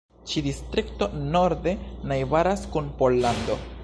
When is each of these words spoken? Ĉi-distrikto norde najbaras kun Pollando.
Ĉi-distrikto 0.29 1.07
norde 1.35 1.73
najbaras 2.13 2.65
kun 2.77 2.91
Pollando. 3.03 3.63